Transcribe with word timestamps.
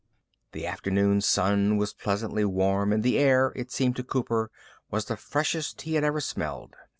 The 0.53 0.65
afternoon 0.65 1.21
sun 1.21 1.77
was 1.77 1.93
pleasantly 1.93 2.43
warm 2.43 2.91
and 2.91 3.03
the 3.03 3.19
air, 3.19 3.53
it 3.55 3.69
seemed 3.69 3.95
to 3.97 4.03
Cooper, 4.03 4.49
was 4.89 5.05
the 5.05 5.15
freshest 5.15 5.83
he 5.83 5.93
had 5.93 6.03
ever 6.03 6.19
smelled. 6.21 6.73